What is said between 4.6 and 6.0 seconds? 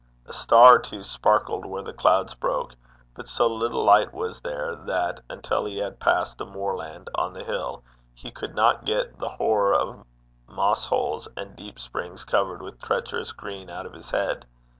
that, until he had